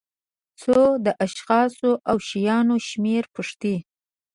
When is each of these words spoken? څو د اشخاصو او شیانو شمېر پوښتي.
څو 0.61 0.79
د 1.05 1.07
اشخاصو 1.25 1.91
او 2.09 2.17
شیانو 2.27 2.75
شمېر 2.89 3.23
پوښتي. 3.35 3.75